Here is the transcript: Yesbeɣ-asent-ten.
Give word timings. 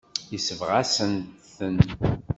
Yesbeɣ-asent-ten. 0.31 1.75